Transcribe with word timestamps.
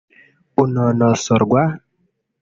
unonosorwa 0.61 1.63